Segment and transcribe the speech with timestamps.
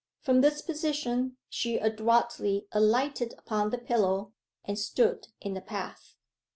[0.19, 4.33] From this position she adroitly alighted upon the pillow,
[4.65, 6.15] and stood in the path.